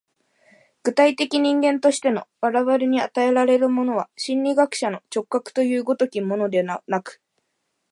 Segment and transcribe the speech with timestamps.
[0.81, 7.21] 具体的人間としての我々に与えられるものは、心理学者の直覚という如きものではなく、